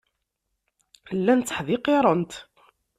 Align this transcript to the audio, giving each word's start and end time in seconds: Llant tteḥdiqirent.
Llant 1.17 1.43
tteḥdiqirent. 1.47 2.33